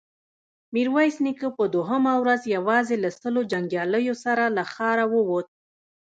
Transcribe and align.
ميرويس 0.73 1.15
نيکه 1.25 1.49
په 1.57 1.63
دوهمه 1.75 2.13
ورځ 2.21 2.41
يواځې 2.55 2.95
له 3.03 3.09
سلو 3.19 3.41
جنګياليو 3.51 4.15
سره 4.25 4.43
له 4.55 4.63
ښاره 4.73 5.05
ووت. 5.13 5.47